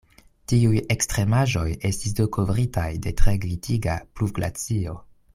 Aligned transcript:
Tiuj 0.51 0.79
ekstremaĵoj 0.93 1.65
estis 1.89 2.15
do 2.19 2.25
kovritaj 2.37 2.85
de 3.07 3.13
tre 3.21 3.35
glitiga 3.43 3.99
pluvglacio. 4.21 4.97